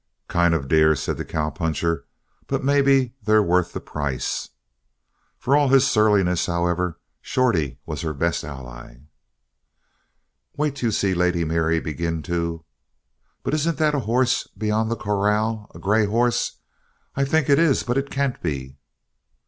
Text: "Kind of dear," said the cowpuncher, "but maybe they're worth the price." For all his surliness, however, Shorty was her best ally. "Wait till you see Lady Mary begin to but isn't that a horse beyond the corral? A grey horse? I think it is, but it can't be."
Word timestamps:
"Kind 0.27 0.55
of 0.55 0.67
dear," 0.67 0.95
said 0.95 1.17
the 1.17 1.23
cowpuncher, 1.23 2.07
"but 2.47 2.63
maybe 2.63 3.13
they're 3.21 3.43
worth 3.43 3.71
the 3.71 3.79
price." 3.79 4.49
For 5.37 5.55
all 5.55 5.67
his 5.67 5.85
surliness, 5.87 6.47
however, 6.47 6.99
Shorty 7.21 7.77
was 7.85 8.01
her 8.01 8.11
best 8.15 8.43
ally. 8.43 8.97
"Wait 10.57 10.75
till 10.75 10.87
you 10.87 10.91
see 10.91 11.13
Lady 11.13 11.45
Mary 11.45 11.79
begin 11.79 12.23
to 12.23 12.65
but 13.43 13.53
isn't 13.53 13.77
that 13.77 13.93
a 13.93 13.99
horse 13.99 14.47
beyond 14.57 14.89
the 14.89 14.95
corral? 14.95 15.69
A 15.75 15.77
grey 15.77 16.05
horse? 16.07 16.57
I 17.15 17.23
think 17.23 17.47
it 17.47 17.59
is, 17.59 17.83
but 17.83 17.95
it 17.95 18.09
can't 18.09 18.41
be." 18.41 18.77